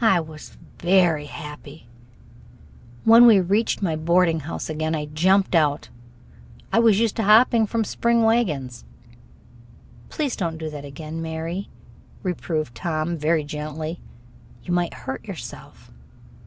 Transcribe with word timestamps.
I 0.00 0.20
was 0.20 0.56
very 0.78 1.26
happy. 1.26 1.86
When 3.04 3.26
we 3.26 3.40
reached 3.40 3.82
my 3.82 3.94
boarding 3.94 4.40
house 4.40 4.70
again, 4.70 4.94
I 4.94 5.04
jumped 5.04 5.54
out. 5.54 5.90
I 6.72 6.78
was 6.78 6.98
used 6.98 7.14
to 7.16 7.24
hopping 7.24 7.66
from 7.66 7.84
spring 7.84 8.22
wagons. 8.22 8.86
"Please 10.08 10.34
don't 10.34 10.56
do 10.56 10.70
that 10.70 10.86
again, 10.86 11.20
Mary," 11.20 11.68
reproved 12.22 12.74
Tom, 12.74 13.18
very 13.18 13.44
gently. 13.44 14.00
"You 14.64 14.72
might 14.72 14.94
hurt 14.94 15.26
yourself." 15.26 15.92